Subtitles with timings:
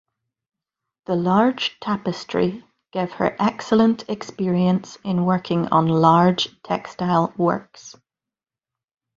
[1.05, 7.95] The large tapestry gave her excellent experience in working on large textile works.